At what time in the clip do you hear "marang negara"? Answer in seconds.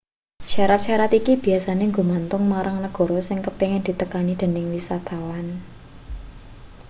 2.53-3.19